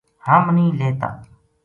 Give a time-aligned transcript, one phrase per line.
[0.27, 1.09] ہم نیہہ لہتا